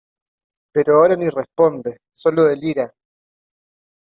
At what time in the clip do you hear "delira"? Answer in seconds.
2.45-2.91